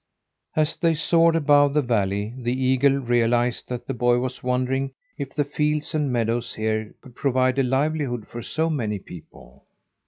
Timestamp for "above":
1.35-1.75